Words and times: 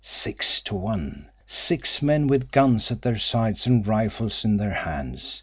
Six 0.03 0.61
to 0.63 0.73
one! 0.73 1.27
Six 1.45 2.01
men 2.01 2.25
with 2.25 2.49
guns 2.49 2.89
at 2.89 3.03
their 3.03 3.19
sides 3.19 3.67
and 3.67 3.85
rifles 3.85 4.43
in 4.43 4.57
their 4.57 4.73
hands. 4.73 5.39